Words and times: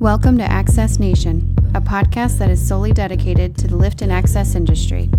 Welcome 0.00 0.38
to 0.38 0.44
Access 0.44 0.98
Nation, 0.98 1.54
a 1.74 1.80
podcast 1.82 2.38
that 2.38 2.48
is 2.48 2.66
solely 2.66 2.90
dedicated 2.90 3.54
to 3.58 3.68
the 3.68 3.76
lift 3.76 4.00
and 4.00 4.10
access 4.10 4.54
industry. 4.54 5.10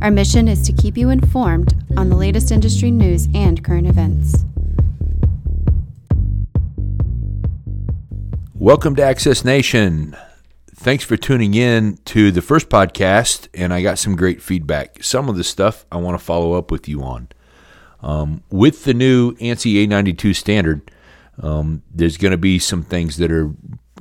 Our 0.00 0.10
mission 0.10 0.48
is 0.48 0.62
to 0.62 0.72
keep 0.72 0.96
you 0.96 1.10
informed 1.10 1.74
on 1.98 2.08
the 2.08 2.16
latest 2.16 2.50
industry 2.50 2.90
news 2.90 3.28
and 3.34 3.62
current 3.62 3.86
events. 3.86 4.46
Welcome 8.54 8.96
to 8.96 9.02
Access 9.02 9.44
Nation. 9.44 10.16
Thanks 10.76 11.04
for 11.04 11.18
tuning 11.18 11.52
in 11.52 11.98
to 12.06 12.32
the 12.32 12.40
first 12.40 12.70
podcast, 12.70 13.48
and 13.52 13.74
I 13.74 13.82
got 13.82 13.98
some 13.98 14.16
great 14.16 14.40
feedback. 14.40 15.04
Some 15.04 15.28
of 15.28 15.36
the 15.36 15.44
stuff 15.44 15.84
I 15.92 15.98
want 15.98 16.18
to 16.18 16.24
follow 16.24 16.54
up 16.54 16.70
with 16.70 16.88
you 16.88 17.02
on. 17.02 17.28
Um, 18.00 18.42
with 18.48 18.84
the 18.84 18.94
new 18.94 19.32
ANSI 19.34 19.86
A92 19.86 20.34
standard, 20.34 20.90
um, 21.42 21.82
there's 21.94 22.16
going 22.16 22.32
to 22.32 22.38
be 22.38 22.58
some 22.58 22.82
things 22.82 23.18
that 23.18 23.30
are 23.30 23.52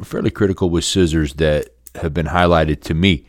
fairly 0.03 0.31
critical 0.31 0.69
with 0.69 0.83
scissors 0.83 1.33
that 1.35 1.69
have 1.95 2.13
been 2.13 2.27
highlighted 2.27 2.81
to 2.81 2.93
me. 2.93 3.25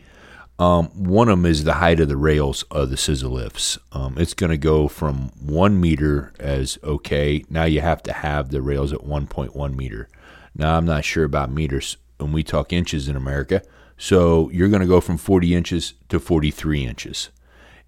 Um, 0.59 0.87
one 0.89 1.29
of 1.29 1.37
them 1.37 1.45
is 1.45 1.63
the 1.63 1.73
height 1.73 1.99
of 1.99 2.09
the 2.09 2.17
rails 2.17 2.63
of 2.71 2.89
the 2.89 2.97
scissor 2.97 3.27
lifts. 3.27 3.77
Um, 3.91 4.17
it's 4.17 4.33
going 4.33 4.51
to 4.51 4.57
go 4.57 4.87
from 4.87 5.31
one 5.39 5.81
meter 5.81 6.31
as 6.39 6.77
okay. 6.83 7.43
Now 7.49 7.65
you 7.65 7.81
have 7.81 8.03
to 8.03 8.13
have 8.13 8.49
the 8.49 8.61
rails 8.61 8.93
at 8.93 8.99
1.1 8.99 9.75
meter. 9.75 10.07
Now 10.55 10.77
I'm 10.77 10.85
not 10.85 11.05
sure 11.05 11.23
about 11.23 11.51
meters 11.51 11.97
when 12.17 12.31
we 12.31 12.43
talk 12.43 12.71
inches 12.71 13.09
in 13.09 13.15
America. 13.15 13.63
So 13.97 14.49
you're 14.51 14.69
going 14.69 14.81
to 14.81 14.87
go 14.87 15.01
from 15.01 15.17
40 15.17 15.55
inches 15.55 15.93
to 16.09 16.19
43 16.19 16.85
inches. 16.85 17.29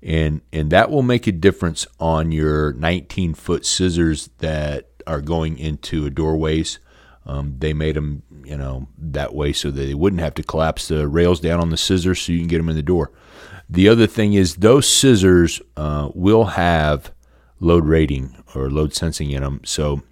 And, 0.01 0.41
and 0.51 0.71
that 0.71 0.89
will 0.89 1.01
make 1.01 1.27
a 1.27 1.31
difference 1.31 1.87
on 1.99 2.31
your 2.31 2.73
19 2.73 3.35
foot 3.35 3.65
scissors 3.65 4.29
that 4.39 4.89
are 5.07 5.21
going 5.21 5.57
into 5.57 6.09
doorways 6.09 6.79
um, 7.25 7.55
they 7.57 7.73
made 7.73 7.95
them, 7.95 8.23
you 8.43 8.57
know, 8.57 8.87
that 8.97 9.33
way 9.33 9.51
so 9.51 9.71
that 9.71 9.81
they 9.81 9.93
wouldn't 9.93 10.21
have 10.21 10.35
to 10.35 10.43
collapse 10.43 10.87
the 10.87 11.07
rails 11.07 11.39
down 11.39 11.59
on 11.59 11.69
the 11.69 11.77
scissors 11.77 12.21
so 12.21 12.31
you 12.31 12.39
can 12.39 12.47
get 12.47 12.57
them 12.57 12.69
in 12.69 12.75
the 12.75 12.83
door. 12.83 13.11
The 13.69 13.89
other 13.89 14.05
thing 14.05 14.33
is 14.33 14.57
those 14.57 14.87
scissors 14.87 15.61
uh, 15.75 16.09
will 16.13 16.45
have 16.45 17.11
load 17.59 17.85
rating 17.85 18.43
or 18.53 18.69
load 18.69 18.93
sensing 18.93 19.31
in 19.31 19.41
them. 19.41 19.61
So 19.65 20.03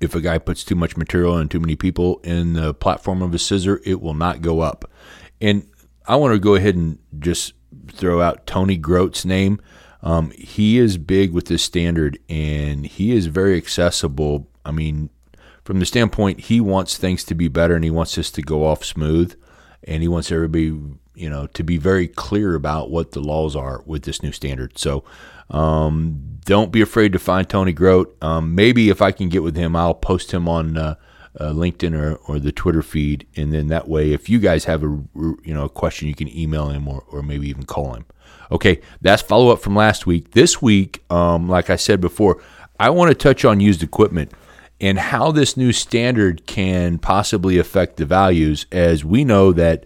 if 0.00 0.14
a 0.14 0.20
guy 0.20 0.38
puts 0.38 0.62
too 0.62 0.76
much 0.76 0.96
material 0.96 1.36
and 1.36 1.50
too 1.50 1.60
many 1.60 1.74
people 1.74 2.20
in 2.22 2.52
the 2.52 2.72
platform 2.72 3.20
of 3.20 3.34
a 3.34 3.38
scissor, 3.38 3.80
it 3.84 4.00
will 4.00 4.14
not 4.14 4.42
go 4.42 4.60
up. 4.60 4.88
And 5.40 5.68
I 6.06 6.16
want 6.16 6.34
to 6.34 6.38
go 6.38 6.54
ahead 6.54 6.76
and 6.76 6.98
just 7.18 7.54
throw 7.88 8.20
out 8.20 8.46
Tony 8.46 8.76
Groat's 8.76 9.24
name. 9.24 9.60
Um, 10.02 10.30
he 10.30 10.78
is 10.78 10.98
big 10.98 11.32
with 11.32 11.46
this 11.46 11.64
standard 11.64 12.18
and 12.28 12.86
he 12.86 13.12
is 13.12 13.26
very 13.26 13.56
accessible. 13.56 14.48
I 14.64 14.70
mean, 14.70 15.10
from 15.68 15.80
the 15.80 15.84
standpoint 15.84 16.40
he 16.40 16.62
wants 16.62 16.96
things 16.96 17.22
to 17.22 17.34
be 17.34 17.46
better 17.46 17.74
and 17.74 17.84
he 17.84 17.90
wants 17.90 18.14
this 18.14 18.30
to 18.30 18.40
go 18.40 18.64
off 18.64 18.82
smooth. 18.82 19.38
And 19.84 20.00
he 20.00 20.08
wants 20.08 20.32
everybody 20.32 20.80
you 21.14 21.28
know 21.28 21.46
to 21.48 21.62
be 21.62 21.76
very 21.76 22.08
clear 22.08 22.54
about 22.54 22.90
what 22.90 23.12
the 23.12 23.20
laws 23.20 23.54
are 23.54 23.82
with 23.84 24.04
this 24.04 24.22
new 24.22 24.32
standard. 24.32 24.78
So 24.78 25.04
um, 25.50 26.38
don't 26.46 26.72
be 26.72 26.80
afraid 26.80 27.12
to 27.12 27.18
find 27.18 27.46
tony 27.46 27.74
groat. 27.74 28.16
Um, 28.22 28.54
maybe 28.54 28.88
if 28.88 29.02
i 29.02 29.12
can 29.12 29.28
get 29.28 29.42
with 29.42 29.56
him 29.58 29.76
i'll 29.76 29.92
post 29.92 30.32
him 30.32 30.48
on 30.48 30.78
uh, 30.78 30.94
uh, 31.38 31.50
linkedin 31.50 31.94
or, 31.94 32.14
or 32.26 32.38
the 32.38 32.50
twitter 32.50 32.80
feed. 32.80 33.26
And 33.36 33.52
then 33.52 33.66
that 33.66 33.88
way 33.88 34.14
if 34.14 34.30
you 34.30 34.38
guys 34.38 34.64
have 34.64 34.82
a 34.82 34.86
you 34.86 35.52
know 35.52 35.66
a 35.66 35.68
question 35.68 36.08
you 36.08 36.14
can 36.14 36.34
email 36.34 36.70
him 36.70 36.88
or, 36.88 37.04
or 37.12 37.22
maybe 37.22 37.46
even 37.46 37.66
call 37.66 37.92
him. 37.92 38.06
Okay 38.50 38.80
that's 39.02 39.20
follow 39.20 39.52
up 39.52 39.58
from 39.60 39.76
last 39.76 40.06
week. 40.06 40.30
This 40.30 40.62
week 40.62 41.04
um, 41.10 41.46
like 41.46 41.68
i 41.68 41.76
said 41.76 42.00
before 42.00 42.42
i 42.80 42.88
want 42.88 43.10
to 43.10 43.14
touch 43.14 43.44
on 43.44 43.60
used 43.60 43.82
equipment 43.82 44.32
and 44.80 44.98
how 44.98 45.32
this 45.32 45.56
new 45.56 45.72
standard 45.72 46.46
can 46.46 46.98
possibly 46.98 47.58
affect 47.58 47.96
the 47.96 48.04
values, 48.04 48.66
as 48.70 49.04
we 49.04 49.24
know 49.24 49.52
that 49.52 49.84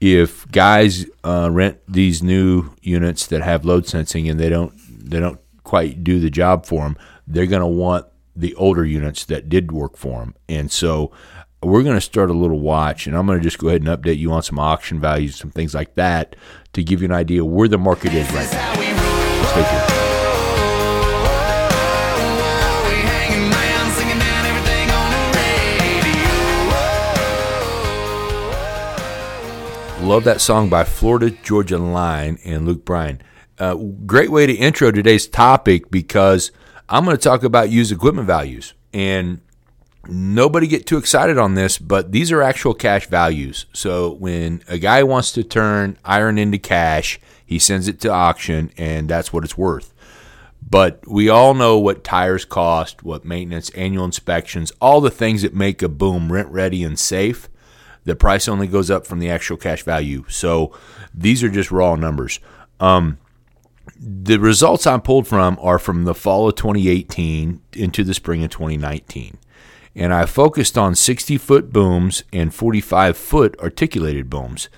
if 0.00 0.46
guys 0.50 1.06
uh, 1.24 1.48
rent 1.50 1.78
these 1.88 2.22
new 2.22 2.70
units 2.82 3.26
that 3.26 3.42
have 3.42 3.64
load 3.64 3.86
sensing 3.86 4.28
and 4.28 4.38
they 4.38 4.48
don't 4.48 4.72
they 4.88 5.18
don't 5.18 5.40
quite 5.64 6.04
do 6.04 6.20
the 6.20 6.30
job 6.30 6.66
for 6.66 6.82
them, 6.82 6.96
they're 7.26 7.46
going 7.46 7.62
to 7.62 7.66
want 7.66 8.06
the 8.36 8.54
older 8.54 8.84
units 8.84 9.24
that 9.24 9.48
did 9.48 9.72
work 9.72 9.96
for 9.96 10.20
them, 10.20 10.34
and 10.48 10.70
so 10.70 11.10
we're 11.62 11.82
going 11.82 11.96
to 11.96 12.00
start 12.00 12.30
a 12.30 12.34
little 12.34 12.60
watch, 12.60 13.06
and 13.06 13.16
I'm 13.16 13.26
going 13.26 13.38
to 13.38 13.42
just 13.42 13.58
go 13.58 13.68
ahead 13.68 13.82
and 13.82 13.90
update 13.90 14.18
you 14.18 14.30
on 14.32 14.42
some 14.42 14.58
auction 14.58 15.00
values, 15.00 15.36
some 15.36 15.50
things 15.50 15.74
like 15.74 15.96
that, 15.96 16.36
to 16.74 16.84
give 16.84 17.02
you 17.02 17.06
an 17.06 17.12
idea 17.12 17.44
where 17.44 17.66
the 17.66 17.78
market 17.78 18.14
is 18.14 18.30
right 18.30 18.52
now. 18.52 18.74
Stay 18.74 19.88
tuned. 19.88 19.97
Love 30.00 30.24
that 30.24 30.40
song 30.40 30.68
by 30.68 30.84
Florida 30.84 31.28
Georgia 31.30 31.76
Line 31.76 32.38
and 32.44 32.64
Luke 32.64 32.84
Bryan. 32.84 33.20
Uh, 33.58 33.74
great 33.74 34.30
way 34.30 34.46
to 34.46 34.54
intro 34.54 34.92
today's 34.92 35.26
topic 35.26 35.90
because 35.90 36.52
I'm 36.88 37.04
going 37.04 37.16
to 37.16 37.22
talk 37.22 37.42
about 37.42 37.70
used 37.70 37.92
equipment 37.92 38.26
values. 38.26 38.74
And 38.94 39.40
nobody 40.06 40.68
get 40.68 40.86
too 40.86 40.98
excited 40.98 41.36
on 41.36 41.54
this, 41.54 41.78
but 41.78 42.12
these 42.12 42.30
are 42.30 42.40
actual 42.40 42.74
cash 42.74 43.08
values. 43.08 43.66
So 43.74 44.14
when 44.14 44.62
a 44.68 44.78
guy 44.78 45.02
wants 45.02 45.32
to 45.32 45.42
turn 45.42 45.98
iron 46.04 46.38
into 46.38 46.58
cash, 46.58 47.20
he 47.44 47.58
sends 47.58 47.88
it 47.88 48.00
to 48.00 48.08
auction, 48.08 48.70
and 48.78 49.08
that's 49.08 49.32
what 49.32 49.44
it's 49.44 49.58
worth. 49.58 49.92
But 50.66 51.02
we 51.06 51.28
all 51.28 51.54
know 51.54 51.76
what 51.78 52.04
tires 52.04 52.44
cost, 52.44 53.02
what 53.02 53.24
maintenance, 53.24 53.68
annual 53.70 54.04
inspections, 54.04 54.72
all 54.80 55.00
the 55.00 55.10
things 55.10 55.42
that 55.42 55.54
make 55.54 55.82
a 55.82 55.88
boom 55.88 56.32
rent 56.32 56.48
ready 56.48 56.84
and 56.84 56.98
safe 56.98 57.48
the 58.04 58.16
price 58.16 58.48
only 58.48 58.66
goes 58.66 58.90
up 58.90 59.06
from 59.06 59.18
the 59.18 59.30
actual 59.30 59.56
cash 59.56 59.82
value. 59.82 60.24
So 60.28 60.72
these 61.14 61.42
are 61.42 61.48
just 61.48 61.70
raw 61.70 61.94
numbers. 61.96 62.40
Um, 62.80 63.18
the 63.98 64.38
results 64.38 64.86
I 64.86 64.96
pulled 64.98 65.26
from 65.26 65.58
are 65.60 65.78
from 65.78 66.04
the 66.04 66.14
fall 66.14 66.48
of 66.48 66.54
2018 66.54 67.60
into 67.74 68.04
the 68.04 68.14
spring 68.14 68.44
of 68.44 68.50
2019. 68.50 69.38
And 69.94 70.14
I 70.14 70.26
focused 70.26 70.78
on 70.78 70.94
60 70.94 71.38
foot 71.38 71.72
booms 71.72 72.22
and 72.32 72.54
45 72.54 73.16
foot 73.16 73.58
articulated 73.58 74.30
booms. 74.30 74.68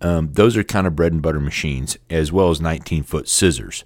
Um, 0.00 0.32
those 0.32 0.56
are 0.56 0.62
kind 0.62 0.86
of 0.86 0.96
bread 0.96 1.12
and 1.12 1.20
butter 1.20 1.40
machines, 1.40 1.98
as 2.08 2.32
well 2.32 2.50
as 2.50 2.60
19 2.60 3.02
foot 3.02 3.28
scissors. 3.28 3.84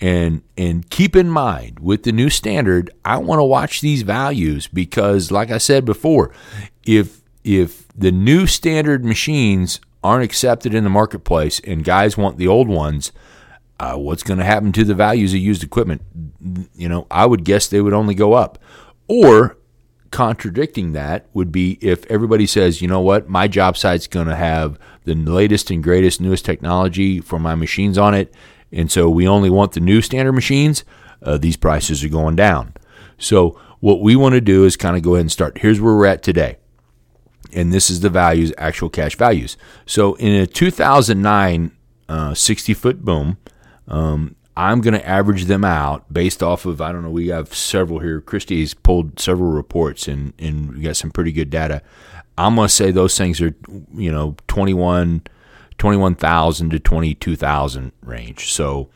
And 0.00 0.42
and 0.58 0.88
keep 0.90 1.16
in 1.16 1.30
mind 1.30 1.80
with 1.80 2.02
the 2.02 2.12
new 2.12 2.28
standard, 2.28 2.90
I 3.04 3.16
want 3.16 3.38
to 3.38 3.44
watch 3.44 3.80
these 3.80 4.02
values 4.02 4.66
because, 4.66 5.30
like 5.30 5.50
I 5.50 5.56
said 5.56 5.86
before, 5.86 6.32
if 6.84 7.22
if 7.46 7.86
the 7.96 8.10
new 8.10 8.46
standard 8.46 9.04
machines 9.04 9.80
aren't 10.02 10.24
accepted 10.24 10.74
in 10.74 10.82
the 10.82 10.90
marketplace 10.90 11.60
and 11.60 11.84
guys 11.84 12.18
want 12.18 12.38
the 12.38 12.48
old 12.48 12.68
ones, 12.68 13.12
uh, 13.78 13.94
what's 13.94 14.24
going 14.24 14.38
to 14.38 14.44
happen 14.44 14.72
to 14.72 14.84
the 14.84 14.94
values 14.94 15.32
of 15.32 15.38
used 15.38 15.62
equipment? 15.62 16.02
You 16.74 16.88
know, 16.88 17.06
I 17.08 17.24
would 17.24 17.44
guess 17.44 17.68
they 17.68 17.80
would 17.80 17.92
only 17.92 18.16
go 18.16 18.32
up. 18.32 18.58
Or 19.06 19.56
contradicting 20.10 20.92
that 20.92 21.26
would 21.34 21.52
be 21.52 21.78
if 21.80 22.04
everybody 22.06 22.46
says, 22.46 22.82
you 22.82 22.88
know 22.88 23.00
what, 23.00 23.28
my 23.28 23.46
job 23.46 23.76
site's 23.76 24.08
going 24.08 24.26
to 24.26 24.34
have 24.34 24.76
the 25.04 25.14
latest 25.14 25.70
and 25.70 25.84
greatest, 25.84 26.20
newest 26.20 26.44
technology 26.44 27.20
for 27.20 27.38
my 27.38 27.54
machines 27.54 27.96
on 27.96 28.12
it, 28.12 28.34
and 28.72 28.90
so 28.90 29.08
we 29.08 29.28
only 29.28 29.50
want 29.50 29.72
the 29.72 29.80
new 29.80 30.02
standard 30.02 30.32
machines, 30.32 30.84
uh, 31.22 31.38
these 31.38 31.56
prices 31.56 32.02
are 32.02 32.08
going 32.08 32.34
down. 32.34 32.74
So, 33.18 33.60
what 33.80 34.00
we 34.00 34.16
want 34.16 34.34
to 34.34 34.40
do 34.40 34.64
is 34.64 34.76
kind 34.76 34.96
of 34.96 35.02
go 35.02 35.14
ahead 35.14 35.22
and 35.22 35.32
start. 35.32 35.58
Here's 35.58 35.80
where 35.80 35.94
we're 35.94 36.06
at 36.06 36.22
today 36.22 36.56
and 37.52 37.72
this 37.72 37.90
is 37.90 38.00
the 38.00 38.10
values, 38.10 38.52
actual 38.58 38.88
cash 38.88 39.16
values. 39.16 39.56
So 39.86 40.14
in 40.14 40.34
a 40.34 40.46
2009 40.46 41.72
uh, 42.08 42.34
60 42.34 42.74
foot 42.74 43.04
boom, 43.04 43.38
um, 43.88 44.36
I'm 44.56 44.80
going 44.80 44.94
to 44.94 45.06
average 45.06 45.44
them 45.44 45.64
out 45.64 46.10
based 46.12 46.42
off 46.42 46.64
of 46.64 46.80
I 46.80 46.90
don't 46.90 47.02
know. 47.02 47.10
We 47.10 47.28
have 47.28 47.54
several 47.54 47.98
here. 47.98 48.20
Christie's 48.20 48.72
pulled 48.72 49.20
several 49.20 49.50
reports 49.50 50.08
and 50.08 50.32
and 50.38 50.74
we 50.76 50.82
got 50.82 50.96
some 50.96 51.10
pretty 51.10 51.32
good 51.32 51.50
data. 51.50 51.82
I'm 52.38 52.54
going 52.54 52.68
to 52.68 52.74
say 52.74 52.90
those 52.90 53.16
things 53.16 53.40
are 53.40 53.54
you 53.94 54.10
know 54.10 54.36
21 54.48 55.22
21,000 55.78 56.70
to 56.70 56.78
22,000 56.78 57.92
range. 58.02 58.50
So 58.50 58.88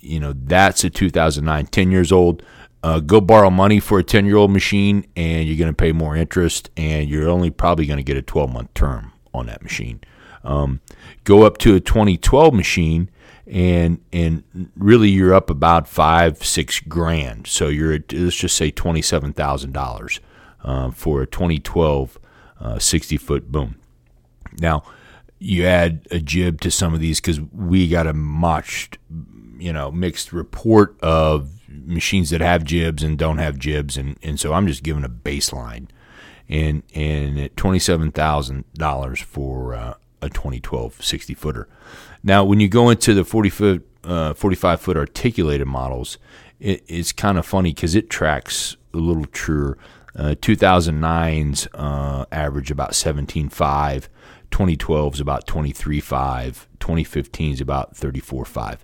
you 0.00 0.18
know 0.18 0.32
that's 0.34 0.82
a 0.82 0.90
2009 0.90 1.66
10 1.66 1.90
years 1.90 2.10
old 2.10 2.42
uh, 2.86 3.00
go 3.00 3.20
borrow 3.20 3.50
money 3.50 3.80
for 3.80 3.98
a 3.98 4.04
10 4.04 4.26
year 4.26 4.36
old 4.36 4.52
machine 4.52 5.04
and 5.16 5.48
you're 5.48 5.58
going 5.58 5.72
to 5.72 5.76
pay 5.76 5.90
more 5.90 6.14
interest 6.14 6.70
and 6.76 7.08
you're 7.08 7.28
only 7.28 7.50
probably 7.50 7.84
going 7.84 7.96
to 7.96 8.02
get 8.04 8.16
a 8.16 8.22
12 8.22 8.52
month 8.52 8.72
term 8.74 9.12
on 9.34 9.46
that 9.46 9.60
machine. 9.60 10.00
Um, 10.44 10.80
go 11.24 11.42
up 11.42 11.58
to 11.58 11.74
a 11.74 11.80
2012 11.80 12.54
machine 12.54 13.10
and 13.48 14.00
and 14.12 14.44
really 14.76 15.08
you're 15.08 15.34
up 15.34 15.50
about 15.50 15.88
five 15.88 16.44
six 16.44 16.78
grand. 16.78 17.48
So 17.48 17.66
you're 17.66 17.94
at, 17.94 18.12
let's 18.12 18.36
just 18.36 18.56
say 18.56 18.70
twenty 18.70 19.02
seven 19.02 19.32
thousand 19.32 19.76
uh, 19.76 19.80
dollars 19.80 20.20
for 20.94 21.22
a 21.22 21.26
2012 21.26 22.18
uh, 22.60 22.78
60 22.78 23.16
foot 23.16 23.50
boom. 23.50 23.76
Now 24.60 24.84
you 25.38 25.64
add 25.64 26.06
a 26.10 26.18
jib 26.18 26.60
to 26.62 26.70
some 26.70 26.94
of 26.94 27.00
these 27.00 27.20
because 27.20 27.40
we 27.40 27.88
got 27.88 28.06
a 28.06 28.12
matched 28.12 28.98
you 29.58 29.72
know 29.72 29.90
mixed 29.90 30.32
report 30.32 30.96
of 31.00 31.50
machines 31.68 32.30
that 32.30 32.40
have 32.40 32.64
jibs 32.64 33.02
and 33.02 33.18
don't 33.18 33.38
have 33.38 33.58
jibs, 33.58 33.96
and, 33.96 34.16
and 34.22 34.40
so 34.40 34.52
I'm 34.52 34.66
just 34.66 34.82
giving 34.82 35.04
a 35.04 35.08
baseline. 35.08 35.88
and 36.48 36.82
and 36.94 37.38
at 37.38 37.56
twenty 37.56 37.78
seven 37.78 38.10
thousand 38.12 38.64
dollars 38.74 39.20
for 39.20 39.74
uh, 39.74 39.94
a 40.22 40.28
2012 40.28 41.02
60 41.02 41.34
footer. 41.34 41.68
Now, 42.22 42.44
when 42.44 42.60
you 42.60 42.68
go 42.68 42.88
into 42.90 43.14
the 43.14 43.24
40 43.24 43.50
foot, 43.50 43.88
uh, 44.02 44.34
45 44.34 44.80
foot 44.80 44.96
articulated 44.96 45.66
models, 45.66 46.18
it, 46.58 46.82
it's 46.88 47.12
kind 47.12 47.38
of 47.38 47.46
funny 47.46 47.72
because 47.72 47.94
it 47.94 48.10
tracks 48.10 48.76
a 48.92 48.96
little 48.96 49.26
truer. 49.26 49.78
Uh, 50.16 50.34
2009's 50.40 51.68
uh, 51.74 52.24
average 52.32 52.70
about 52.70 52.92
17.5. 52.92 54.08
2012 54.56 55.16
is 55.16 55.20
about 55.20 55.46
23.5. 55.46 56.64
2015 56.80 57.52
is 57.52 57.60
about 57.60 57.94
34.5. 57.94 58.78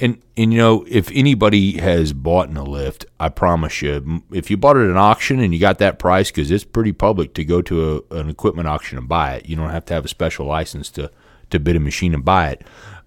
And 0.00 0.22
and 0.34 0.50
you 0.50 0.58
know 0.58 0.86
if 0.88 1.10
anybody 1.12 1.76
has 1.76 2.14
bought 2.14 2.48
in 2.48 2.56
a 2.56 2.64
lift, 2.64 3.04
I 3.20 3.28
promise 3.28 3.82
you, 3.82 4.22
if 4.32 4.50
you 4.50 4.56
bought 4.56 4.78
it 4.78 4.84
at 4.84 4.90
an 4.90 4.96
auction 4.96 5.38
and 5.40 5.52
you 5.52 5.60
got 5.60 5.76
that 5.76 5.98
price, 5.98 6.30
because 6.30 6.50
it's 6.50 6.64
pretty 6.64 6.92
public 6.92 7.34
to 7.34 7.44
go 7.44 7.60
to 7.60 8.06
a, 8.10 8.14
an 8.14 8.30
equipment 8.30 8.66
auction 8.66 8.96
and 8.96 9.06
buy 9.10 9.34
it. 9.34 9.46
You 9.46 9.56
don't 9.56 9.68
have 9.68 9.84
to 9.86 9.94
have 9.94 10.06
a 10.06 10.08
special 10.08 10.46
license 10.46 10.90
to 10.92 11.10
to 11.50 11.60
bid 11.60 11.76
a 11.76 11.80
machine 11.80 12.14
and 12.14 12.24
buy 12.24 12.48
it. 12.52 12.62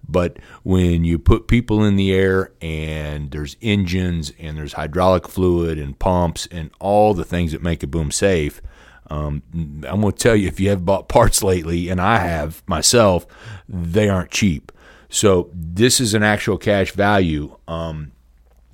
But 0.08 0.36
when 0.62 1.04
you 1.04 1.18
put 1.18 1.48
people 1.48 1.82
in 1.82 1.96
the 1.96 2.12
air 2.12 2.52
and 2.60 3.32
there's 3.32 3.56
engines 3.60 4.32
and 4.38 4.56
there's 4.56 4.74
hydraulic 4.74 5.26
fluid 5.26 5.80
and 5.80 5.98
pumps 5.98 6.46
and 6.52 6.70
all 6.78 7.12
the 7.12 7.24
things 7.24 7.50
that 7.50 7.62
make 7.62 7.82
a 7.82 7.88
boom 7.88 8.12
safe, 8.12 8.62
um, 9.10 9.42
I'm 9.52 10.00
going 10.00 10.12
to 10.12 10.18
tell 10.18 10.36
you 10.36 10.48
if 10.48 10.60
you 10.60 10.70
have 10.70 10.84
bought 10.84 11.08
parts 11.08 11.42
lately, 11.42 11.88
and 11.88 12.00
I 12.00 12.18
have 12.18 12.62
myself, 12.66 13.26
they 13.68 14.08
aren't 14.08 14.30
cheap. 14.30 14.72
So 15.08 15.50
this 15.52 16.00
is 16.00 16.14
an 16.14 16.22
actual 16.22 16.58
cash 16.58 16.92
value. 16.92 17.56
Um, 17.68 18.12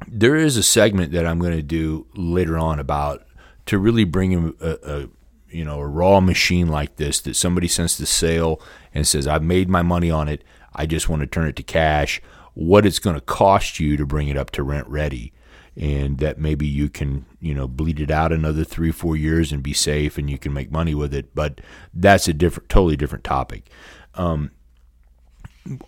there 0.06 0.36
is 0.36 0.56
a 0.56 0.62
segment 0.62 1.12
that 1.12 1.26
I'm 1.26 1.38
going 1.38 1.56
to 1.56 1.62
do 1.62 2.06
later 2.14 2.56
on 2.56 2.78
about 2.78 3.26
to 3.66 3.78
really 3.78 4.04
bring 4.04 4.54
a, 4.60 4.78
a, 4.82 5.08
you 5.50 5.64
know 5.64 5.80
a 5.80 5.86
raw 5.86 6.20
machine 6.20 6.68
like 6.68 6.96
this 6.96 7.20
that 7.20 7.34
somebody 7.34 7.68
sends 7.68 7.96
to 7.96 8.06
sale 8.06 8.60
and 8.94 9.06
says 9.06 9.26
I've 9.26 9.42
made 9.42 9.68
my 9.68 9.82
money 9.82 10.10
on 10.10 10.28
it. 10.28 10.42
I 10.74 10.86
just 10.86 11.08
want 11.08 11.20
to 11.20 11.26
turn 11.26 11.48
it 11.48 11.56
to 11.56 11.62
cash. 11.62 12.22
What 12.54 12.86
it's 12.86 12.98
going 12.98 13.16
to 13.16 13.20
cost 13.20 13.78
you 13.80 13.96
to 13.96 14.06
bring 14.06 14.28
it 14.28 14.36
up 14.36 14.50
to 14.52 14.62
rent 14.62 14.86
ready, 14.88 15.32
and 15.76 16.18
that 16.18 16.38
maybe 16.38 16.66
you 16.66 16.88
can 16.88 17.26
you 17.40 17.54
know 17.54 17.68
bleed 17.68 18.00
it 18.00 18.10
out 18.10 18.32
another 18.32 18.64
three 18.64 18.90
four 18.90 19.16
years 19.16 19.52
and 19.52 19.62
be 19.62 19.72
safe 19.72 20.18
and 20.18 20.28
you 20.28 20.38
can 20.38 20.52
make 20.52 20.70
money 20.70 20.94
with 20.94 21.14
it. 21.14 21.34
But 21.34 21.60
that's 21.94 22.28
a 22.28 22.32
different, 22.32 22.68
totally 22.68 22.96
different 22.96 23.24
topic. 23.24 23.70
Um, 24.14 24.50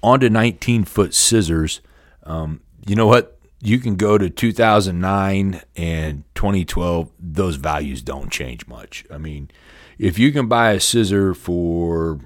on 0.03 0.21
to 0.21 0.31
19 0.31 0.85
foot 0.85 1.15
scissors. 1.15 1.81
Um, 2.25 2.61
you 2.87 2.95
know 2.95 3.07
what? 3.07 3.39
You 3.61 3.79
can 3.79 3.97
go 3.97 4.19
to 4.19 4.29
2009 4.29 5.63
and 5.77 6.25
2012. 6.35 7.11
Those 7.19 7.57
values 7.57 8.03
don't 8.03 8.31
change 8.31 8.67
much. 8.67 9.05
I 9.11 9.19
mean, 9.19 9.51
if 9.99 10.19
you 10.19 10.33
can 10.33 10.49
buy 10.49 10.73
a 10.73 10.81
scissor 10.81 11.33
for 11.35 12.19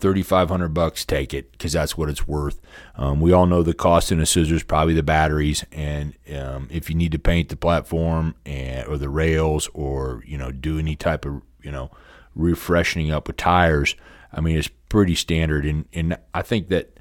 3500 0.00 0.68
bucks 0.74 1.04
take 1.04 1.32
it 1.34 1.52
because 1.52 1.72
that's 1.72 1.96
what 1.96 2.08
it's 2.08 2.26
worth. 2.26 2.60
Um, 2.96 3.20
we 3.20 3.32
all 3.32 3.46
know 3.46 3.62
the 3.62 3.74
cost 3.74 4.10
in 4.10 4.20
a 4.20 4.26
scissor 4.26 4.54
is 4.54 4.62
probably 4.62 4.94
the 4.94 5.02
batteries 5.02 5.64
and 5.72 6.14
um, 6.34 6.68
if 6.70 6.88
you 6.88 6.96
need 6.96 7.12
to 7.12 7.18
paint 7.18 7.48
the 7.48 7.56
platform 7.56 8.34
and 8.44 8.86
or 8.88 8.98
the 8.98 9.08
rails 9.08 9.68
or 9.74 10.22
you 10.26 10.38
know 10.38 10.50
do 10.50 10.78
any 10.78 10.96
type 10.96 11.24
of 11.24 11.42
you 11.62 11.70
know 11.70 11.90
refreshing 12.34 13.10
up 13.10 13.26
with 13.26 13.36
tires 13.36 13.96
i 14.32 14.40
mean 14.40 14.56
it's 14.56 14.70
pretty 14.88 15.14
standard. 15.14 15.64
And, 15.64 15.86
and 15.92 16.16
i 16.32 16.42
think 16.42 16.68
that 16.68 16.98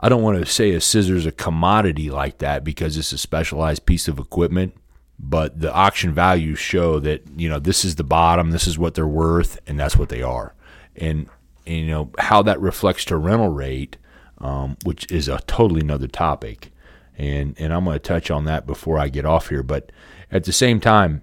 i 0.00 0.08
don't 0.08 0.22
want 0.22 0.38
to 0.38 0.46
say 0.46 0.70
a 0.70 0.80
scissor 0.80 1.16
is 1.16 1.26
a 1.26 1.32
commodity 1.32 2.10
like 2.10 2.38
that 2.38 2.64
because 2.64 2.96
it's 2.96 3.12
a 3.12 3.18
specialized 3.18 3.86
piece 3.86 4.08
of 4.08 4.18
equipment 4.18 4.74
but 5.18 5.60
the 5.60 5.72
auction 5.72 6.12
values 6.12 6.58
show 6.58 7.00
that 7.00 7.22
you 7.36 7.48
know 7.48 7.58
this 7.58 7.84
is 7.84 7.96
the 7.96 8.04
bottom 8.04 8.50
this 8.50 8.66
is 8.66 8.78
what 8.78 8.94
they're 8.94 9.06
worth 9.06 9.58
and 9.66 9.78
that's 9.78 9.96
what 9.96 10.08
they 10.08 10.22
are. 10.22 10.54
And 10.96 11.28
and, 11.66 11.76
you 11.76 11.86
know 11.86 12.10
how 12.18 12.42
that 12.42 12.60
reflects 12.60 13.04
to 13.06 13.16
rental 13.16 13.48
rate, 13.48 13.96
um, 14.38 14.76
which 14.84 15.10
is 15.10 15.28
a 15.28 15.40
totally 15.46 15.80
another 15.80 16.08
topic, 16.08 16.70
and 17.16 17.54
and 17.58 17.72
I'm 17.72 17.84
going 17.84 17.94
to 17.94 17.98
touch 17.98 18.30
on 18.30 18.44
that 18.44 18.66
before 18.66 18.98
I 18.98 19.08
get 19.08 19.24
off 19.24 19.48
here. 19.48 19.62
But 19.62 19.90
at 20.30 20.44
the 20.44 20.52
same 20.52 20.80
time, 20.80 21.22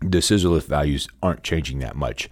the 0.00 0.22
scissor 0.22 0.58
values 0.60 1.08
aren't 1.22 1.42
changing 1.42 1.78
that 1.80 1.96
much. 1.96 2.28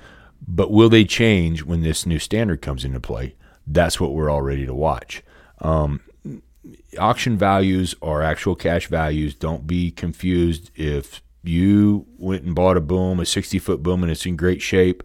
But 0.46 0.70
will 0.70 0.88
they 0.88 1.04
change 1.04 1.64
when 1.64 1.82
this 1.82 2.06
new 2.06 2.18
standard 2.18 2.62
comes 2.62 2.84
into 2.84 3.00
play? 3.00 3.34
That's 3.66 4.00
what 4.00 4.14
we're 4.14 4.30
all 4.30 4.42
ready 4.42 4.64
to 4.66 4.74
watch. 4.74 5.22
Um, 5.60 6.00
auction 6.98 7.36
values 7.36 7.94
are 8.00 8.22
actual 8.22 8.54
cash 8.54 8.86
values. 8.86 9.34
Don't 9.34 9.66
be 9.66 9.90
confused 9.90 10.70
if 10.74 11.22
you 11.42 12.06
went 12.16 12.44
and 12.44 12.54
bought 12.54 12.76
a 12.76 12.80
boom, 12.80 13.20
a 13.20 13.26
60 13.26 13.58
foot 13.58 13.82
boom, 13.82 14.02
and 14.02 14.12
it's 14.12 14.26
in 14.26 14.36
great 14.36 14.62
shape 14.62 15.02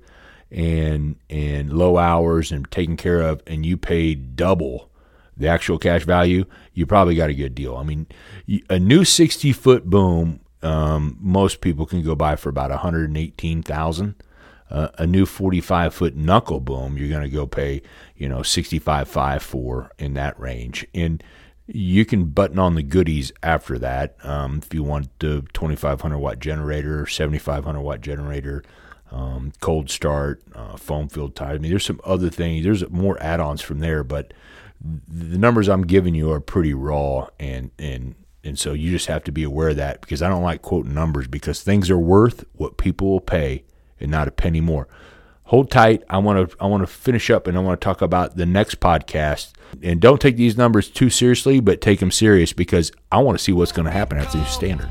and 0.53 1.15
and 1.29 1.73
low 1.73 1.97
hours 1.97 2.51
and 2.51 2.69
taken 2.71 2.95
care 2.95 3.21
of, 3.21 3.41
and 3.47 3.65
you 3.65 3.75
pay 3.75 4.15
double 4.15 4.89
the 5.35 5.47
actual 5.47 5.79
cash 5.79 6.03
value, 6.03 6.45
you 6.73 6.85
probably 6.85 7.15
got 7.15 7.29
a 7.29 7.33
good 7.33 7.55
deal. 7.55 7.75
I 7.75 7.83
mean, 7.83 8.07
a 8.69 8.79
new 8.79 9.03
60 9.03 9.51
foot 9.53 9.85
boom, 9.89 10.41
um, 10.61 11.17
most 11.19 11.59
people 11.59 11.85
can 11.85 12.03
go 12.03 12.15
buy 12.15 12.35
for 12.35 12.49
about 12.49 12.69
118,000. 12.69 14.15
Uh, 14.69 14.87
a 14.97 15.05
new 15.05 15.25
45 15.25 15.93
foot 15.93 16.15
knuckle 16.15 16.59
boom, 16.59 16.97
you're 16.97 17.09
going 17.09 17.21
to 17.21 17.29
go 17.29 17.45
pay, 17.45 17.81
you 18.15 18.27
know, 18.27 18.39
65.5 18.39 19.41
for 19.41 19.91
in 19.99 20.15
that 20.15 20.39
range. 20.39 20.87
And 20.95 21.23
you 21.67 22.05
can 22.05 22.25
button 22.25 22.57
on 22.57 22.73
the 22.75 22.81
goodies 22.81 23.31
after 23.43 23.77
that. 23.79 24.15
Um, 24.23 24.61
if 24.63 24.73
you 24.73 24.81
want 24.81 25.09
the 25.19 25.45
2500 25.53 26.17
watt 26.17 26.39
generator, 26.39 27.05
7500 27.05 27.81
watt 27.81 28.01
generator, 28.01 28.63
um, 29.13 29.53
cold 29.61 29.89
start, 29.89 30.41
uh, 30.55 30.75
foam 30.75 31.07
filled 31.07 31.35
tires. 31.35 31.57
I 31.57 31.59
mean, 31.59 31.71
there's 31.71 31.85
some 31.85 32.01
other 32.03 32.29
things. 32.29 32.63
There's 32.63 32.89
more 32.89 33.21
add-ons 33.21 33.61
from 33.61 33.79
there, 33.79 34.03
but 34.03 34.33
the 34.81 35.37
numbers 35.37 35.69
I'm 35.69 35.83
giving 35.83 36.15
you 36.15 36.31
are 36.31 36.41
pretty 36.41 36.73
raw, 36.73 37.27
and 37.39 37.71
and 37.77 38.15
and 38.43 38.57
so 38.59 38.73
you 38.73 38.91
just 38.91 39.05
have 39.05 39.23
to 39.25 39.31
be 39.31 39.43
aware 39.43 39.69
of 39.69 39.77
that 39.77 40.01
because 40.01 40.21
I 40.21 40.29
don't 40.29 40.43
like 40.43 40.61
quoting 40.63 40.93
numbers 40.93 41.27
because 41.27 41.61
things 41.61 41.89
are 41.89 41.97
worth 41.97 42.43
what 42.53 42.77
people 42.77 43.09
will 43.09 43.21
pay 43.21 43.63
and 43.99 44.11
not 44.11 44.27
a 44.27 44.31
penny 44.31 44.59
more. 44.59 44.87
Hold 45.45 45.69
tight. 45.69 46.03
I 46.09 46.17
want 46.17 46.49
to 46.49 46.57
I 46.59 46.65
want 46.65 46.81
to 46.81 46.87
finish 46.87 47.29
up 47.29 47.45
and 47.47 47.55
I 47.55 47.61
want 47.61 47.79
to 47.79 47.85
talk 47.85 48.01
about 48.01 48.35
the 48.35 48.47
next 48.47 48.79
podcast. 48.79 49.53
And 49.81 50.01
don't 50.01 50.19
take 50.19 50.37
these 50.37 50.57
numbers 50.57 50.89
too 50.89 51.09
seriously, 51.09 51.59
but 51.59 51.81
take 51.81 51.99
them 51.99 52.11
serious 52.11 52.51
because 52.51 52.91
I 53.11 53.19
want 53.19 53.37
to 53.37 53.43
see 53.43 53.51
what's 53.51 53.71
going 53.71 53.85
to 53.85 53.91
happen 53.91 54.17
after 54.17 54.39
the 54.39 54.45
standard. 54.45 54.89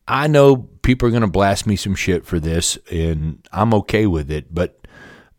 I 0.08 0.28
know 0.28 0.70
people 0.82 1.08
are 1.08 1.12
going 1.12 1.22
to 1.22 1.28
blast 1.28 1.68
me 1.68 1.76
some 1.76 1.96
shit 1.96 2.26
for 2.26 2.40
this, 2.40 2.78
and 2.92 3.46
I'm 3.52 3.74
okay 3.76 4.06
with 4.06 4.32
it. 4.32 4.54
But 4.54 4.82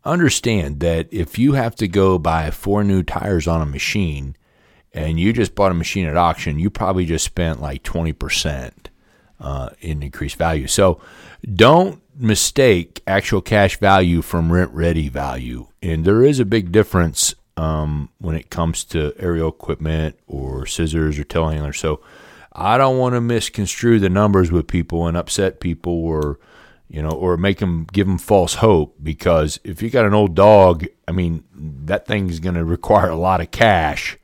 understand 0.05 0.79
that 0.81 1.07
if 1.11 1.39
you 1.39 1.53
have 1.53 1.75
to 1.75 1.87
go 1.87 2.17
buy 2.17 2.51
four 2.51 2.83
new 2.83 3.03
tires 3.03 3.47
on 3.47 3.61
a 3.61 3.65
machine 3.65 4.35
and 4.93 5.19
you 5.19 5.33
just 5.33 5.55
bought 5.55 5.71
a 5.71 5.75
machine 5.75 6.05
at 6.05 6.17
auction, 6.17 6.59
you 6.59 6.69
probably 6.69 7.05
just 7.05 7.25
spent 7.25 7.61
like 7.61 7.83
20% 7.83 8.71
uh, 9.39 9.69
in 9.81 10.03
increased 10.03 10.35
value. 10.35 10.67
So 10.67 11.01
don't 11.51 12.01
mistake 12.15 13.01
actual 13.07 13.41
cash 13.41 13.79
value 13.79 14.21
from 14.21 14.51
rent 14.51 14.71
ready 14.71 15.09
value. 15.09 15.67
And 15.81 16.05
there 16.05 16.23
is 16.23 16.39
a 16.39 16.45
big 16.45 16.71
difference 16.71 17.33
um, 17.57 18.09
when 18.19 18.35
it 18.35 18.49
comes 18.49 18.83
to 18.85 19.13
aerial 19.17 19.49
equipment 19.49 20.17
or 20.27 20.65
scissors 20.65 21.17
or 21.17 21.23
telehandlers. 21.23 21.77
So 21.77 22.01
I 22.53 22.77
don't 22.77 22.97
want 22.97 23.15
to 23.15 23.21
misconstrue 23.21 23.99
the 23.99 24.09
numbers 24.09 24.51
with 24.51 24.67
people 24.67 25.07
and 25.07 25.17
upset 25.17 25.59
people 25.59 25.93
or 25.93 26.39
you 26.87 27.01
know 27.01 27.09
or 27.09 27.37
make 27.37 27.59
them 27.59 27.87
give 27.91 28.05
them 28.05 28.17
false 28.19 28.55
hope 28.55 28.95
because 29.01 29.59
if 29.63 29.81
you 29.81 29.89
got 29.89 30.05
an 30.05 30.13
old 30.13 30.35
dog, 30.35 30.85
I 31.07 31.11
mean 31.11 31.43
that 31.53 32.05
thing's 32.05 32.39
going 32.39 32.55
to 32.55 32.65
require 32.65 33.09
a 33.09 33.15
lot 33.15 33.41
of 33.41 33.51
cash. 33.51 34.17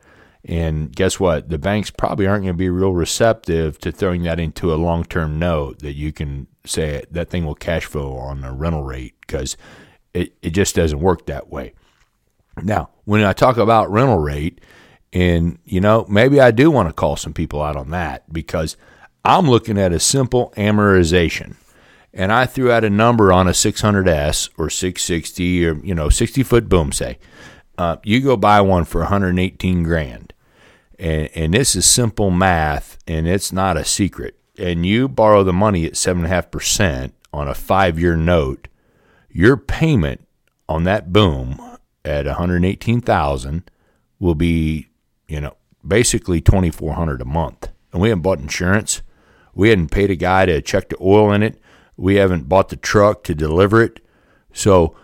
And 0.46 0.96
guess 0.96 1.20
what? 1.20 1.50
The 1.50 1.58
banks 1.58 1.90
probably 1.92 2.26
aren't 2.26 2.44
going 2.44 2.54
to 2.54 2.58
be 2.58 2.70
real 2.70 2.94
receptive 2.94 3.78
to 3.80 3.92
throwing 3.92 4.24
that 4.24 4.40
into 4.40 4.74
a 4.74 4.76
long-term 4.76 5.38
note 5.38 5.80
that 5.80 5.96
you 5.96 6.14
can 6.14 6.48
say 6.66 7.04
that 7.12 7.30
thing 7.30 7.46
will 7.46 7.56
cash 7.56 7.86
flow 7.86 8.16
on 8.16 8.44
a 8.44 8.54
rental 8.54 8.84
rate 8.84 9.16
because 9.22 9.58
it, 10.14 10.34
it 10.42 10.52
just 10.52 10.76
doesn't 10.76 11.02
work 11.02 11.26
that 11.26 11.50
way. 11.50 11.74
Now, 12.64 12.90
when 13.06 13.24
I 13.24 13.34
talk 13.34 13.58
about 13.58 13.92
rental 13.92 14.18
rate, 14.18 14.62
and, 15.12 15.58
you 15.66 15.82
know, 15.82 16.06
maybe 16.10 16.40
I 16.40 16.52
do 16.52 16.70
want 16.70 16.90
to 16.90 16.94
call 16.94 17.16
some 17.16 17.34
people 17.34 17.62
out 17.62 17.76
on 17.76 17.92
that 17.92 18.32
because 18.32 18.78
I'm 19.26 19.50
looking 19.50 19.78
at 19.78 19.92
a 19.92 20.00
simple 20.00 20.54
amortization. 20.56 21.56
and 22.14 22.32
I 22.32 22.46
threw 22.46 22.72
out 22.72 22.84
a 22.84 22.90
number 22.90 23.32
on 23.32 23.48
a 23.48 23.52
600S 23.52 24.50
or 24.58 24.70
660 24.70 25.66
or 25.68 25.76
you 25.86 25.94
know 25.94 26.10
60 26.10 26.44
foot 26.44 26.68
boom, 26.70 26.92
say, 26.92 27.20
uh, 27.78 27.98
you 28.04 28.20
go 28.22 28.36
buy 28.36 28.62
one 28.62 28.84
for 28.86 29.02
118 29.02 29.84
grand, 29.84 30.34
and 30.98 31.30
and 31.36 31.54
this 31.54 31.76
is 31.76 31.86
simple 31.86 32.32
math, 32.32 32.98
and 33.08 33.28
it's 33.28 33.52
not 33.52 33.78
a 33.78 33.86
secret. 33.86 34.36
And 34.58 34.86
you 34.86 35.08
borrow 35.08 35.44
the 35.44 35.54
money 35.54 35.86
at 35.86 35.96
seven 35.96 36.24
and 36.24 36.32
a 36.32 36.36
half 36.36 36.52
percent 36.52 37.14
on 37.32 37.48
a 37.48 37.54
five 37.54 38.00
year 38.00 38.18
note, 38.18 38.68
your 39.30 39.56
payment 39.56 40.28
on 40.68 40.84
that 40.84 41.14
boom 41.14 41.60
at 42.04 42.26
118,000 42.26 43.70
will 44.20 44.36
be, 44.36 44.89
you 45.30 45.40
know, 45.40 45.56
basically 45.88 46.42
2400 46.42 47.22
a 47.22 47.26
month. 47.26 47.70
And 47.94 48.02
we 48.02 48.10
haven't 48.10 48.24
bought 48.24 48.40
insurance. 48.40 49.02
We 49.54 49.70
hadn't 49.70 49.92
paid 49.92 50.12
a 50.12 50.16
guy 50.16 50.46
to 50.46 50.62
check 50.62 50.90
the 50.90 50.98
oil 51.00 51.32
in 51.32 51.44
it. 51.44 51.62
We 51.96 52.16
haven't 52.16 52.50
bought 52.50 52.70
the 52.70 52.76
truck 52.76 53.24
to 53.26 53.36
deliver 53.36 53.82
it. 53.82 54.00
So, 54.54 54.96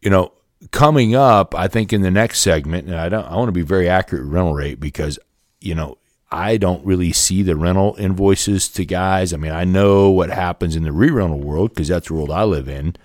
you 0.00 0.10
know, 0.10 0.32
coming 0.70 1.14
up, 1.14 1.54
I 1.54 1.68
think 1.68 1.92
in 1.92 2.02
the 2.02 2.10
next 2.10 2.40
segment, 2.40 2.86
and 2.86 2.96
I 2.96 3.08
don't 3.08 3.24
I 3.24 3.36
want 3.36 3.48
to 3.48 3.52
be 3.52 3.62
very 3.62 3.88
accurate 3.88 4.24
rental 4.24 4.54
rate 4.54 4.80
because, 4.80 5.18
you 5.60 5.74
know, 5.74 5.98
I 6.30 6.56
don't 6.56 6.84
really 6.84 7.12
see 7.12 7.42
the 7.42 7.56
rental 7.56 7.96
invoices 7.98 8.68
to 8.70 8.84
guys. 8.84 9.32
I 9.32 9.36
mean, 9.36 9.52
I 9.52 9.64
know 9.64 10.10
what 10.10 10.30
happens 10.30 10.76
in 10.76 10.82
the 10.82 10.92
re-rental 10.92 11.40
world 11.40 11.70
because 11.70 11.88
that's 11.88 12.08
the 12.08 12.14
world 12.14 12.30
I 12.30 12.44
live 12.44 12.68
in. 12.68 12.96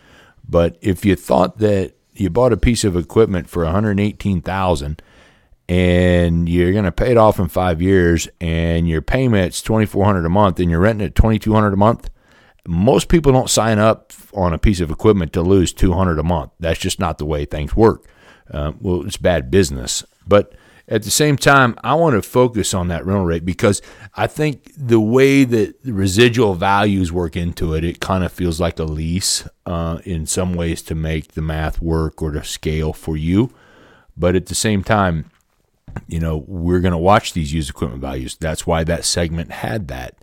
But 0.47 0.77
if 0.81 1.05
you 1.05 1.15
thought 1.15 1.59
that 1.59 1.93
you 2.13 2.29
bought 2.29 2.53
a 2.53 2.57
piece 2.57 2.83
of 2.83 2.95
equipment 2.95 3.49
for 3.49 3.63
118,000 3.63 5.01
and 5.71 6.49
you're 6.49 6.73
going 6.73 6.83
to 6.83 6.91
pay 6.91 7.11
it 7.11 7.17
off 7.17 7.39
in 7.39 7.47
5 7.47 7.81
years 7.81 8.27
and 8.41 8.89
your 8.89 9.01
payment's 9.01 9.61
2400 9.61 10.25
a 10.25 10.29
month 10.29 10.59
and 10.59 10.69
you're 10.69 10.81
renting 10.81 11.07
it 11.07 11.15
2200 11.15 11.71
a 11.71 11.77
month, 11.77 12.09
most 12.67 13.07
people 13.07 13.31
don't 13.31 13.49
sign 13.49 13.79
up 13.79 14.11
on 14.33 14.51
a 14.51 14.57
piece 14.57 14.81
of 14.81 14.91
equipment 14.91 15.31
to 15.31 15.41
lose 15.41 15.71
200 15.71 16.19
a 16.19 16.23
month. 16.23 16.51
That's 16.59 16.77
just 16.77 16.99
not 16.99 17.19
the 17.19 17.25
way 17.25 17.45
things 17.45 17.73
work. 17.73 18.05
Uh, 18.53 18.73
well, 18.81 19.05
it's 19.05 19.15
bad 19.15 19.49
business. 19.49 20.03
But 20.27 20.53
at 20.89 21.03
the 21.03 21.09
same 21.09 21.37
time, 21.37 21.77
I 21.85 21.93
want 21.93 22.17
to 22.17 22.21
focus 22.21 22.73
on 22.73 22.89
that 22.89 23.05
rental 23.05 23.23
rate 23.23 23.45
because 23.45 23.81
I 24.13 24.27
think 24.27 24.73
the 24.75 24.99
way 24.99 25.45
that 25.45 25.83
the 25.83 25.93
residual 25.93 26.53
values 26.53 27.13
work 27.13 27.37
into 27.37 27.75
it, 27.75 27.85
it 27.85 28.01
kind 28.01 28.25
of 28.25 28.33
feels 28.33 28.59
like 28.59 28.77
a 28.77 28.83
lease 28.83 29.47
uh, 29.65 29.99
in 30.03 30.25
some 30.25 30.53
ways 30.53 30.81
to 30.81 30.95
make 30.95 31.31
the 31.31 31.41
math 31.41 31.81
work 31.81 32.21
or 32.21 32.31
to 32.31 32.43
scale 32.43 32.91
for 32.91 33.15
you. 33.15 33.53
But 34.17 34.35
at 34.35 34.47
the 34.47 34.55
same 34.55 34.83
time, 34.83 35.31
you 36.07 36.19
know, 36.19 36.43
we're 36.47 36.79
going 36.79 36.93
to 36.93 36.97
watch 36.97 37.33
these 37.33 37.53
used 37.53 37.69
equipment 37.69 38.01
values. 38.01 38.35
That's 38.35 38.65
why 38.67 38.83
that 38.85 39.05
segment 39.05 39.51
had 39.51 39.87
that. 39.89 40.15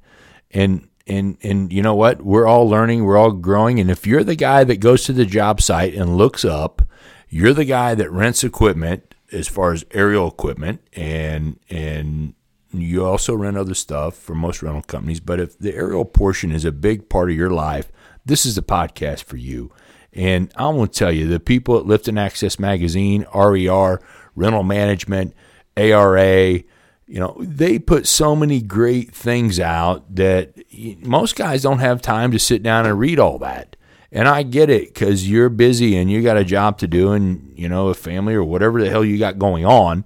And 0.51 0.89
and 1.07 1.39
and 1.43 1.73
you 1.73 1.83
know 1.83 1.95
what? 1.95 2.23
We're 2.23 2.47
all 2.47 2.69
learning, 2.69 3.05
we're 3.05 3.17
all 3.17 3.33
growing. 3.33 3.81
And 3.81 3.91
if 3.91 4.07
you're 4.07 4.25
the 4.25 4.35
guy 4.37 4.65
that 4.65 4.77
goes 4.77 5.05
to 5.05 5.13
the 5.13 5.25
job 5.27 5.61
site 5.61 5.95
and 5.95 6.17
looks 6.17 6.45
up, 6.45 6.83
you're 7.29 7.55
the 7.55 7.65
guy 7.65 7.95
that 7.95 8.11
rents 8.11 8.45
equipment 8.45 9.15
as 9.33 9.49
far 9.49 9.73
as 9.73 9.85
aerial 9.93 10.29
equipment 10.29 10.81
and 10.95 11.59
and 11.69 12.35
you 12.73 13.05
also 13.05 13.35
rent 13.35 13.57
other 13.57 13.75
stuff 13.75 14.15
for 14.15 14.35
most 14.35 14.63
rental 14.63 14.83
companies 14.83 15.21
but 15.21 15.41
if 15.41 15.59
the 15.59 15.75
aerial 15.75 16.05
portion 16.05 16.51
is 16.53 16.65
a 16.65 16.73
big 16.73 17.09
part 17.09 17.31
of 17.31 17.37
your 17.37 17.51
life 17.51 17.91
this 18.25 18.47
is 18.47 18.57
a 18.57 18.63
podcast 18.63 19.25
for 19.25 19.37
you 19.37 19.71
and 20.13 20.53
i 20.57 20.67
want 20.69 20.93
to 20.93 20.99
tell 20.99 21.13
you 21.13 21.27
the 21.27 21.41
people 21.41 21.79
at 21.79 21.87
lift 21.87 22.09
and 22.09 22.19
access 22.19 22.59
magazine 22.59 23.27
rer 23.35 24.01
rental 24.35 24.63
management 24.63 25.35
ara 25.79 26.63
you 27.07 27.19
know 27.19 27.37
they 27.41 27.79
put 27.79 28.07
so 28.07 28.37
many 28.37 28.61
great 28.61 29.15
things 29.15 29.59
out 29.59 30.15
that 30.15 30.53
most 31.01 31.37
guys 31.37 31.63
don't 31.63 31.79
have 31.79 32.03
time 32.03 32.31
to 32.31 32.39
sit 32.39 32.63
down 32.63 32.85
and 32.85 32.99
read 32.99 33.19
all 33.19 33.39
that 33.39 33.77
and 34.11 34.27
I 34.27 34.43
get 34.43 34.71
it 34.71 34.95
because 34.95 35.29
you're 35.29 35.51
busy 35.51 35.97
and 35.97 36.11
you 36.11 36.23
got 36.23 36.39
a 36.39 36.45
job 36.45 36.79
to 36.79 36.87
do 36.87 37.13
and, 37.13 37.53
you 37.57 37.69
know, 37.69 37.89
a 37.89 37.95
family 37.95 38.35
or 38.35 38.45
whatever 38.45 38.81
the 38.81 38.89
hell 38.89 39.05
you 39.05 39.19
got 39.19 39.39
going 39.39 39.67
on. 39.67 40.05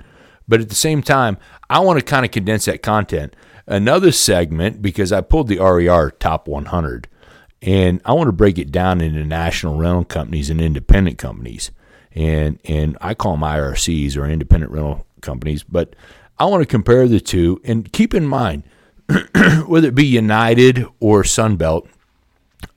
But 0.49 0.61
at 0.61 0.69
the 0.69 0.75
same 0.75 1.03
time, 1.03 1.39
I 1.71 1.79
want 1.79 2.01
to 2.01 2.05
kind 2.05 2.25
of 2.25 2.33
condense 2.33 2.65
that 2.65 2.83
content. 2.83 3.35
Another 3.67 4.11
segment, 4.11 4.83
because 4.83 5.13
I 5.13 5.21
pulled 5.21 5.47
the 5.47 5.59
RER 5.59 6.11
top 6.11 6.49
100, 6.49 7.09
and 7.63 8.03
I 8.05 8.13
want 8.13 8.27
to 8.27 8.33
break 8.33 8.59
it 8.59 8.73
down 8.73 9.01
into 9.01 9.25
national 9.25 9.77
rental 9.77 10.05
companies 10.05 10.51
and 10.51 10.61
independent 10.61 11.19
companies. 11.19 11.71
And, 12.13 12.59
and 12.65 12.99
I 13.01 13.15
call 13.15 13.35
them 13.35 13.43
IRCs 13.43 14.17
or 14.17 14.27
independent 14.27 14.73
rental 14.73 15.07
companies. 15.23 15.63
But 15.63 15.97
I 16.39 16.45
want 16.45 16.63
to 16.63 16.67
compare 16.67 17.09
the 17.09 17.21
two 17.21 17.61
and 17.65 17.91
keep 17.93 18.15
in 18.15 18.27
mind, 18.27 18.65
whether 19.67 19.89
it 19.89 19.95
be 19.95 20.07
United 20.07 20.85
or 21.01 21.23
Sunbelt, 21.23 21.89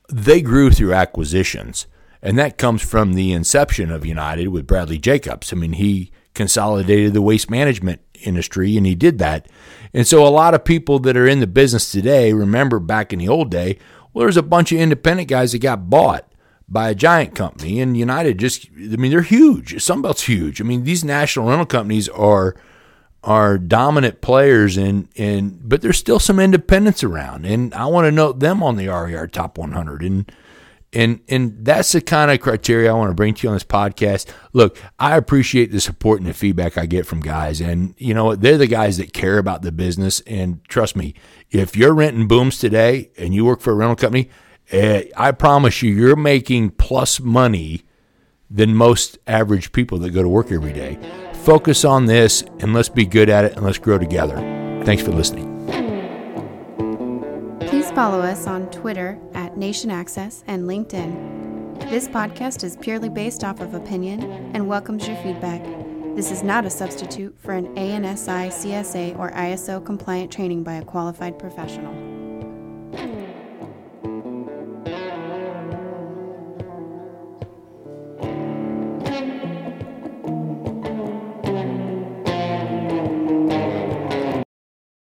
they 0.09 0.41
grew 0.41 0.71
through 0.71 0.93
acquisitions. 0.93 1.87
And 2.21 2.39
that 2.39 2.57
comes 2.57 2.81
from 2.81 3.13
the 3.13 3.33
inception 3.33 3.91
of 3.91 4.05
United 4.05 4.47
with 4.47 4.65
Bradley 4.67 4.97
Jacobs. 4.97 5.51
I 5.51 5.55
mean, 5.55 5.73
he 5.73 6.11
consolidated 6.33 7.13
the 7.13 7.21
waste 7.21 7.49
management 7.49 8.01
industry 8.23 8.77
and 8.77 8.85
he 8.85 8.95
did 8.95 9.19
that. 9.19 9.47
And 9.93 10.07
so 10.07 10.25
a 10.25 10.29
lot 10.29 10.53
of 10.53 10.65
people 10.65 10.99
that 10.99 11.15
are 11.15 11.27
in 11.27 11.39
the 11.39 11.47
business 11.47 11.91
today 11.91 12.33
remember 12.33 12.79
back 12.79 13.13
in 13.13 13.19
the 13.19 13.29
old 13.29 13.51
day, 13.51 13.77
well, 14.13 14.23
there's 14.23 14.37
a 14.37 14.43
bunch 14.43 14.71
of 14.71 14.79
independent 14.79 15.29
guys 15.29 15.51
that 15.51 15.59
got 15.59 15.89
bought 15.89 16.31
by 16.67 16.89
a 16.89 16.95
giant 16.95 17.35
company 17.35 17.79
and 17.79 17.95
United 17.95 18.39
just 18.39 18.67
I 18.75 18.95
mean 18.95 19.11
they're 19.11 19.21
huge. 19.21 19.75
Sunbelt's 19.75 20.23
huge. 20.23 20.61
I 20.61 20.63
mean 20.63 20.83
these 20.83 21.03
national 21.03 21.47
rental 21.47 21.65
companies 21.65 22.09
are 22.09 22.55
are 23.23 23.57
dominant 23.57 24.21
players 24.21 24.77
and 24.77 25.07
and 25.17 25.67
but 25.67 25.81
there's 25.81 25.97
still 25.97 26.19
some 26.19 26.39
independents 26.39 27.03
around 27.03 27.45
and 27.45 27.73
I 27.73 27.85
want 27.85 28.05
to 28.05 28.11
note 28.11 28.39
them 28.39 28.63
on 28.63 28.75
the 28.75 28.87
RER 28.87 29.27
top 29.27 29.57
100 29.57 30.01
and 30.01 30.31
and 30.93 31.19
and 31.27 31.65
that's 31.65 31.91
the 31.91 32.01
kind 32.01 32.31
of 32.31 32.39
criteria 32.39 32.89
I 32.89 32.93
want 32.93 33.09
to 33.11 33.15
bring 33.15 33.33
to 33.33 33.43
you 33.43 33.49
on 33.49 33.55
this 33.55 33.63
podcast. 33.63 34.31
Look, 34.53 34.77
I 34.97 35.17
appreciate 35.17 35.71
the 35.71 35.81
support 35.81 36.19
and 36.19 36.29
the 36.29 36.33
feedback 36.33 36.77
I 36.77 36.85
get 36.85 37.05
from 37.05 37.19
guys 37.19 37.61
and 37.61 37.93
you 37.97 38.13
know 38.13 38.35
they're 38.35 38.57
the 38.57 38.67
guys 38.67 38.97
that 38.97 39.13
care 39.13 39.37
about 39.37 39.61
the 39.61 39.71
business 39.71 40.21
and 40.21 40.63
trust 40.65 40.95
me, 40.95 41.13
if 41.51 41.75
you're 41.75 41.93
renting 41.93 42.27
booms 42.27 42.57
today 42.57 43.11
and 43.17 43.35
you 43.35 43.45
work 43.45 43.59
for 43.59 43.71
a 43.71 43.75
rental 43.75 43.95
company, 43.95 44.29
Eh, 44.71 45.03
I 45.15 45.31
promise 45.31 45.81
you 45.81 45.91
you're 45.91 46.15
making 46.15 46.71
plus 46.71 47.19
money 47.19 47.83
than 48.49 48.75
most 48.75 49.17
average 49.27 49.71
people 49.71 49.97
that 49.99 50.11
go 50.11 50.23
to 50.23 50.29
work 50.29 50.51
every 50.51 50.73
day. 50.73 50.97
Focus 51.43 51.85
on 51.85 52.05
this 52.05 52.41
and 52.59 52.73
let's 52.73 52.89
be 52.89 53.05
good 53.05 53.29
at 53.29 53.45
it 53.45 53.55
and 53.55 53.65
let's 53.65 53.77
grow 53.77 53.97
together. 53.97 54.35
Thanks 54.85 55.03
for 55.03 55.11
listening. 55.11 55.51
Please 57.61 57.91
follow 57.91 58.19
us 58.21 58.47
on 58.47 58.69
Twitter 58.71 59.19
at 59.33 59.57
Nation 59.57 59.91
Access 59.91 60.43
and 60.47 60.63
LinkedIn. 60.63 61.89
This 61.89 62.07
podcast 62.07 62.63
is 62.63 62.77
purely 62.77 63.09
based 63.09 63.43
off 63.43 63.59
of 63.59 63.73
opinion 63.73 64.23
and 64.55 64.67
welcomes 64.67 65.07
your 65.07 65.17
feedback. 65.17 65.63
This 66.15 66.31
is 66.31 66.43
not 66.43 66.65
a 66.65 66.69
substitute 66.69 67.35
for 67.39 67.51
an 67.51 67.75
ANSI, 67.75 68.47
CSA, 68.47 69.19
or 69.19 69.31
ISO 69.31 69.85
compliant 69.85 70.31
training 70.31 70.63
by 70.63 70.75
a 70.75 70.85
qualified 70.85 71.37
professional. 71.37 72.04